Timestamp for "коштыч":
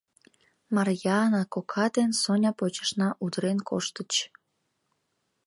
3.69-4.11